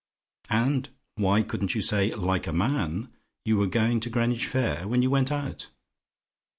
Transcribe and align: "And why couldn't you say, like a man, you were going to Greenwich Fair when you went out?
"And 0.49 0.89
why 1.13 1.43
couldn't 1.43 1.75
you 1.75 1.83
say, 1.83 2.09
like 2.09 2.47
a 2.47 2.51
man, 2.51 3.13
you 3.45 3.55
were 3.57 3.67
going 3.67 3.99
to 3.99 4.09
Greenwich 4.09 4.47
Fair 4.47 4.87
when 4.87 5.03
you 5.03 5.11
went 5.11 5.31
out? 5.31 5.69